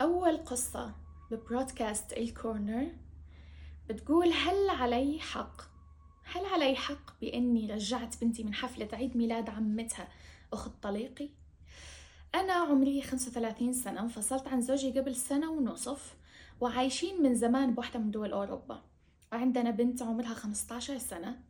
أول 0.00 0.36
قصة 0.36 0.94
ببرودكاست 1.30 2.12
الكورنر 2.12 2.92
بتقول 3.88 4.28
هل 4.28 4.70
علي 4.70 5.20
حق؟ 5.20 5.62
هل 6.24 6.46
علي 6.46 6.76
حق 6.76 7.20
بإني 7.20 7.72
رجعت 7.72 8.20
بنتي 8.20 8.44
من 8.44 8.54
حفلة 8.54 8.88
عيد 8.92 9.16
ميلاد 9.16 9.50
عمتها 9.50 10.08
أخت 10.52 10.82
طليقي؟ 10.82 11.28
أنا 12.34 12.52
عمري 12.52 13.02
35 13.02 13.72
سنة 13.72 14.00
انفصلت 14.00 14.48
عن 14.48 14.60
زوجي 14.60 15.00
قبل 15.00 15.16
سنة 15.16 15.50
ونصف 15.50 16.16
وعايشين 16.60 17.22
من 17.22 17.34
زمان 17.34 17.74
بوحدة 17.74 17.98
من 17.98 18.10
دول 18.10 18.32
أوروبا. 18.32 18.82
وعندنا 19.32 19.70
بنت 19.70 20.02
عمرها 20.02 20.34
15 20.34 20.98
سنة 20.98 21.42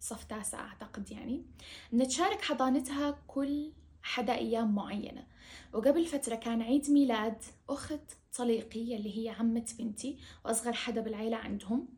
صف 0.00 0.24
تاسع 0.24 0.60
أعتقد 0.60 1.10
يعني. 1.10 1.46
نتشارك 1.92 2.40
حضانتها 2.40 3.18
كل 3.26 3.72
حدا 4.08 4.34
أيام 4.34 4.74
معينة. 4.74 5.26
وقبل 5.72 6.06
فترة 6.06 6.34
كان 6.34 6.62
عيد 6.62 6.90
ميلاد 6.90 7.42
أخت 7.68 8.16
طليقي 8.36 8.96
اللي 8.96 9.18
هي 9.18 9.28
عمة 9.28 9.74
بنتي 9.78 10.18
وأصغر 10.44 10.72
حدا 10.72 11.00
بالعيلة 11.00 11.36
عندهم 11.36 11.88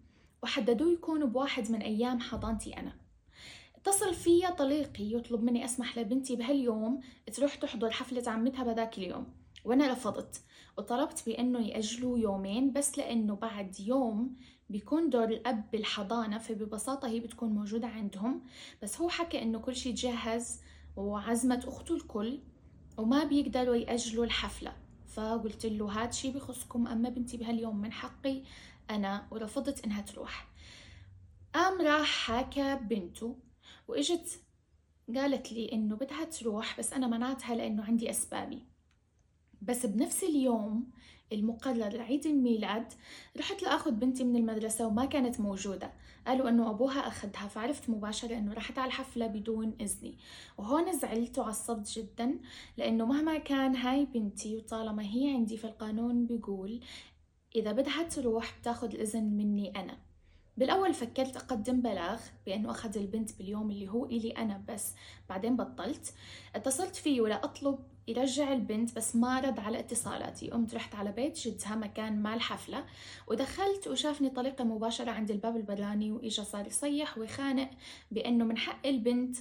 وحددوا 0.43 0.93
يكونوا 0.93 1.29
بواحد 1.29 1.71
من 1.71 1.83
أيام 1.83 2.21
حضانتي 2.21 2.77
أنا. 2.77 2.93
اتصل 3.77 4.15
فيا 4.15 4.51
طليقي 4.51 5.13
يطلب 5.13 5.43
مني 5.43 5.65
أسمح 5.65 5.99
لبنتي 5.99 6.37
بهاليوم 6.37 7.01
تروح 7.33 7.55
تحضر 7.55 7.91
حفلة 7.91 8.31
عمتها 8.31 8.65
بذاك 8.65 8.99
اليوم. 8.99 9.27
وأنا 9.65 9.93
رفضت 9.93 10.43
وطلبت 10.79 11.23
بأنه 11.27 11.67
يأجلوا 11.67 12.19
يومين 12.19 12.73
بس 12.73 12.99
لأنه 12.99 13.35
بعد 13.35 13.81
يوم 13.81 14.37
بيكون 14.71 15.11
دور 15.11 15.25
الأب 15.25 15.71
بالحضانة 15.73 16.39
فببساطة 16.39 17.09
هي 17.09 17.21
بتكون 17.21 17.51
موجودة 17.51 17.87
عندهم. 17.87 18.43
بس 18.83 19.01
هو 19.01 19.09
حكى 19.09 19.43
إنه 19.43 19.59
كل 19.59 19.77
شي 19.77 19.93
جهز 19.93 20.61
وعزمت 20.97 21.65
أخته 21.65 21.95
الكل 21.97 22.41
وما 22.97 23.25
بيقدروا 23.25 23.77
يأجلوا 23.77 24.25
الحفلة. 24.25 24.73
فقلت 25.07 25.67
له 25.67 25.87
هاد 25.87 26.13
شي 26.13 26.31
بخصكم 26.31 26.87
أما 26.87 27.09
بنتي 27.09 27.37
بهاليوم 27.37 27.81
من 27.81 27.93
حقي 27.93 28.43
أنا 28.91 29.27
ورفضت 29.31 29.85
إنها 29.85 30.01
تروح. 30.01 30.49
قام 31.55 31.81
راح 31.81 32.31
حكى 32.31 32.79
بنته 32.83 33.37
وإجت 33.89 34.41
قالت 35.17 35.53
لي 35.53 35.73
إنه 35.73 35.97
بدها 35.97 36.25
تروح 36.25 36.79
بس 36.79 36.93
أنا 36.93 37.07
منعتها 37.07 37.55
لأنه 37.55 37.85
عندي 37.85 38.11
أسبابي. 38.11 38.70
بس 39.63 39.87
بنفس 39.87 40.25
اليوم 40.25 40.91
المقرر 41.33 41.89
لعيد 41.89 42.27
الميلاد 42.27 42.93
رحت 43.39 43.63
لأخذ 43.63 43.91
بنتي 43.91 44.25
من 44.25 44.37
المدرسة 44.37 44.87
وما 44.87 45.05
كانت 45.05 45.41
موجودة. 45.41 45.93
قالوا 46.27 46.49
أنه 46.49 46.71
أبوها 46.71 47.09
أخذها 47.09 47.49
فعرفت 47.49 47.91
مباشرة 47.91 48.39
أنه 48.39 48.53
رحت 48.53 48.79
على 48.79 48.89
الحفلة 48.89 49.27
بدون 49.27 49.77
إذني 49.81 50.19
وهون 50.59 50.93
زعلت 50.93 51.39
وعصبت 51.39 51.89
جدا 51.99 52.39
لأنه 52.77 53.07
مهما 53.07 53.39
كان 53.39 53.77
هاي 53.77 54.05
بنتي 54.05 54.57
وطالما 54.57 55.03
هي 55.03 55.31
عندي 55.31 55.57
في 55.57 55.65
القانون 55.65 56.27
بيقول 56.27 56.81
إذا 57.57 57.73
بدها 57.73 58.03
تروح 58.03 58.59
بتاخذ 58.59 58.95
الإذن 58.95 59.25
مني 59.25 59.71
أنا. 59.81 59.99
بالأول 60.57 60.95
فكرت 60.95 61.37
أقدم 61.37 61.81
بلاغ 61.81 62.21
بأنه 62.47 62.71
أخذ 62.71 62.99
البنت 62.99 63.39
باليوم 63.39 63.71
اللي 63.71 63.89
هو 63.89 64.07
إلي 64.07 64.31
أنا 64.31 64.65
بس. 64.69 64.95
بعدين 65.29 65.57
بطلت. 65.57 66.15
اتصلت 66.55 66.97
فيه 66.97 67.21
لأطلب 67.23 67.79
يرجع 68.11 68.53
البنت 68.53 68.97
بس 68.97 69.17
ما 69.17 69.41
رد 69.41 69.59
على 69.59 69.79
اتصالاتي. 69.79 70.51
قمت 70.51 70.75
رحت 70.75 70.95
على 70.95 71.13
بيت 71.13 71.39
جدها 71.39 71.75
مكان 71.75 72.23
ما 72.23 72.35
الحفلة 72.35 72.85
ودخلت 73.29 73.89
وشافني 73.89 74.31
طليقة 74.31 74.65
مباشرة 74.65 75.11
عند 75.11 75.31
الباب 75.31 75.57
البراني 75.57 76.13
وإجا 76.13 76.43
صار 76.43 76.67
يصيح 76.67 77.19
ويخانق 77.19 77.71
بأنه 78.11 78.45
من 78.45 78.59
حق 78.59 78.87
البنت 78.87 79.37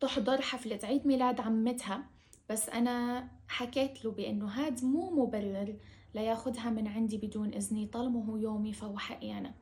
تحضر 0.00 0.42
حفلة 0.42 0.78
عيد 0.84 1.06
ميلاد 1.06 1.40
عمتها. 1.40 2.04
بس 2.50 2.68
أنا 2.68 3.28
حكيت 3.48 4.04
له 4.04 4.10
بأنه 4.10 4.46
هاد 4.46 4.84
مو 4.84 5.10
مبرر 5.10 5.74
لياخدها 6.14 6.70
من 6.70 6.88
عندي 6.88 7.16
بدون 7.16 7.54
إذني 7.54 7.86
طالما 7.86 8.24
هو 8.24 8.36
يومي 8.36 8.72
فهو 8.72 8.98
حقي 8.98 9.38
أنا. 9.38 9.52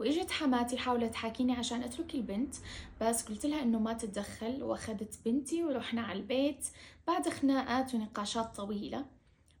وإجت 0.00 0.30
حماتي 0.30 0.78
حاولت 0.78 1.12
تحاكيني 1.12 1.52
عشان 1.52 1.82
أترك 1.82 2.14
البنت 2.14 2.54
بس 3.00 3.28
قلت 3.28 3.46
لها 3.46 3.62
إنه 3.62 3.78
ما 3.78 3.92
تتدخل 3.92 4.62
وأخذت 4.62 5.18
بنتي 5.24 5.64
ورحنا 5.64 6.02
على 6.02 6.18
البيت. 6.18 6.66
بعد 7.06 7.28
خناقات 7.28 7.94
ونقاشات 7.94 8.56
طويلة 8.56 9.06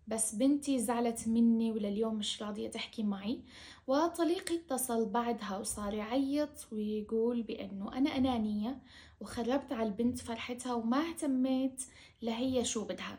بس 0.08 0.34
بنتي 0.34 0.78
زعلت 0.78 1.28
مني 1.28 1.70
ولليوم 1.70 2.14
مش 2.14 2.42
راضية 2.42 2.68
تحكي 2.68 3.02
معي. 3.02 3.40
وطليقي 3.86 4.56
اتصل 4.56 5.06
بعدها 5.08 5.58
وصار 5.58 5.94
يعيط 5.94 6.72
ويقول 6.72 7.42
بأنه 7.42 7.98
أنا 7.98 8.16
أنانية 8.16 8.78
وخربت 9.20 9.72
على 9.72 9.88
البنت 9.88 10.18
فرحتها 10.18 10.74
وما 10.74 11.08
اهتميت 11.08 11.82
لهي 12.22 12.64
شو 12.64 12.84
بدها. 12.84 13.18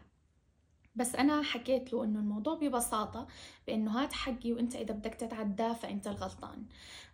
بس 0.96 1.16
أنا 1.16 1.42
حكيت 1.42 1.94
له 1.94 2.04
إنه 2.04 2.20
الموضوع 2.20 2.56
ببساطة 2.56 3.28
بإنه 3.68 4.02
هاد 4.02 4.14
حقي 4.14 4.54
وإنت 4.54 4.76
إذا 4.76 4.94
بدك 4.94 5.16
تتعداه 5.16 5.74
فإنت 5.74 6.08
الغلطان. 6.08 6.66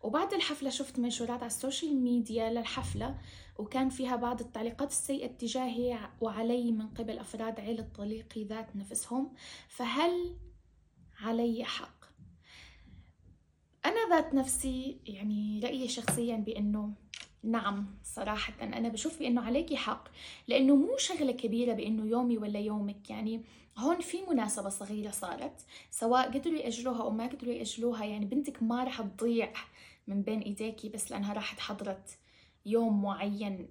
وبعد 0.04 0.34
الحفلة 0.34 0.70
شفت 0.70 1.00
منشورات 1.00 1.40
على 1.40 1.48
ال 1.48 1.55
social 1.55 1.96
media 1.96 2.50
للحفلة 2.50 3.18
وكان 3.58 3.90
فيها 3.90 4.16
بعض 4.16 4.42
التعليقات 4.42 4.92
السيئة 4.92 5.26
اتجاهي 5.26 6.00
وعلي 6.22 6.72
من 6.72 6.88
قبل 6.88 7.20
أفراد 7.20 7.60
عيلة 7.60 7.88
طليقي 7.98 8.44
ذات 8.44 8.76
نفسهم 8.76 9.34
فهل 9.68 10.38
علي 11.20 11.64
حق؟ 11.64 12.00
أنا 13.86 14.10
ذات 14.10 14.34
نفسي 14.34 15.00
يعني 15.06 15.60
رأيي 15.64 15.88
شخصيا 15.88 16.36
بإنه 16.36 16.94
نعم 17.44 17.86
صراحة 18.04 18.54
أنا 18.62 18.90
بشوف 18.90 19.20
بأنه 19.20 19.42
عليكي 19.42 19.78
حق 19.78 20.08
لأنه 20.48 20.76
مو 20.76 20.98
شغلة 20.98 21.32
كبيرة 21.32 21.74
بأنه 21.74 22.06
يومي 22.06 22.38
ولا 22.38 22.60
يومك 22.60 23.10
يعني 23.10 23.42
هون 23.78 24.00
في 24.00 24.18
مناسبة 24.30 24.70
صغيرة 24.70 25.12
صارت 25.12 25.66
سواء 25.92 26.32
قدروا 26.32 26.58
يأجلوها 26.58 27.02
أو 27.02 27.10
ما 27.10 27.28
قدروا 27.28 27.54
يأجلوها 27.54 28.06
يعني 28.06 28.26
بنتك 28.26 28.64
ما 28.64 28.84
رح 28.84 29.02
تضيع 29.02 29.54
من 30.08 30.22
بين 30.22 30.40
إيديكي 30.40 30.90
بس 30.90 31.12
لأنها 31.12 31.34
راحت 31.34 31.60
حضرت 31.60 32.18
يوم 32.66 33.02
معين 33.02 33.68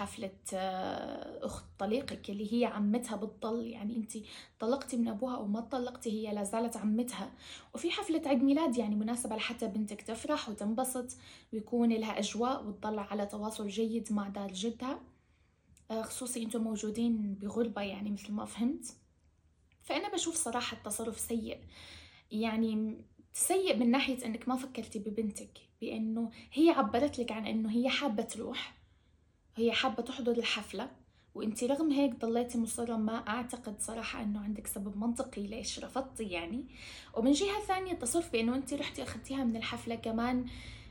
بحفلة 0.00 0.30
آه، 0.54 1.46
أخت 1.46 1.64
طليقك 1.78 2.30
اللي 2.30 2.52
هي 2.52 2.64
عمتها 2.64 3.16
بتضل 3.16 3.66
يعني 3.66 3.96
أنت 3.96 4.12
طلقتي 4.58 4.96
من 4.96 5.08
أبوها 5.08 5.36
أو 5.36 5.46
ما 5.46 5.60
طلقتي 5.60 6.10
هي 6.10 6.34
لا 6.34 6.44
زالت 6.44 6.76
عمتها. 6.76 7.32
وفي 7.74 7.90
حفلة 7.90 8.22
عيد 8.26 8.42
ميلاد 8.42 8.76
يعني 8.76 8.94
مناسبة 8.94 9.36
لحتى 9.36 9.66
بنتك 9.66 10.02
تفرح 10.02 10.48
وتنبسط 10.48 11.16
ويكون 11.52 11.92
لها 11.92 12.18
أجواء 12.18 12.66
وتطلع 12.66 13.02
على 13.10 13.26
تواصل 13.26 13.68
جيد 13.68 14.12
مع 14.12 14.28
دار 14.28 14.52
جدها. 14.52 15.00
آه، 15.90 16.02
خصوصي 16.02 16.42
أنتم 16.42 16.62
موجودين 16.62 17.34
بغربة 17.34 17.82
يعني 17.82 18.10
مثل 18.10 18.32
ما 18.32 18.44
فهمت. 18.44 18.96
فأنا 19.82 20.12
بشوف 20.12 20.34
صراحة 20.34 20.76
التصرف 20.76 21.18
سيء. 21.18 21.58
يعني 22.32 22.98
سيء 23.32 23.76
من 23.76 23.90
ناحية 23.90 24.26
أنك 24.26 24.48
ما 24.48 24.56
فكرتي 24.56 24.98
ببنتك 24.98 25.58
بأنه 25.80 26.30
هي 26.52 26.70
عبرت 26.70 27.18
لك 27.18 27.32
عن 27.32 27.46
أنه 27.46 27.70
هي 27.70 27.88
حابة 27.88 28.22
تروح. 28.22 28.79
هي 29.60 29.72
حابة 29.72 30.02
تحضر 30.02 30.32
الحفلة 30.32 30.90
وإنتي 31.34 31.66
رغم 31.66 31.90
هيك 31.90 32.20
ضليتي 32.20 32.58
مصرة 32.58 32.96
ما 32.96 33.16
أعتقد 33.28 33.80
صراحة 33.80 34.22
إنه 34.22 34.40
عندك 34.40 34.66
سبب 34.66 34.96
منطقي 34.96 35.46
ليش 35.46 35.78
رفضتي 35.84 36.24
يعني. 36.24 36.64
ومن 37.16 37.32
جهة 37.32 37.60
ثانية 37.60 37.92
التصرف 37.92 38.32
بإنه 38.32 38.56
إنتي 38.56 38.76
رحتي 38.76 39.02
أخذتيها 39.02 39.44
من 39.44 39.56
الحفلة 39.56 39.94
كمان 39.94 40.46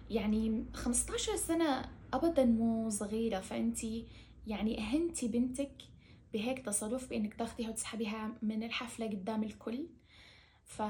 يعني 0.09 0.66
15 0.74 1.35
سنة 1.35 1.90
ابدا 2.13 2.46
مو 2.46 2.90
صغيرة 2.90 3.40
فإنتي 3.40 4.06
يعني 4.47 4.79
أهنتي 4.79 5.28
بنتك 5.28 5.72
بهيك 6.34 6.66
تصرف 6.66 7.09
بإنك 7.09 7.34
تاخذيها 7.34 7.69
وتسحبيها 7.69 8.31
من 8.41 8.63
الحفلة 8.63 9.08
قدام 9.08 9.44
الكل. 9.44 9.85